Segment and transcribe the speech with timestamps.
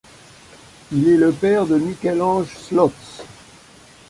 [0.91, 3.21] Il est le père de Michel-Ange Slodtz.